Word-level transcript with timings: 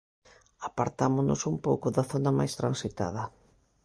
Apartámonos 0.69 1.41
un 1.51 1.57
pouco 1.65 1.87
da 1.95 2.03
zona 2.11 2.31
máis 2.39 2.53
transitada. 2.59 3.23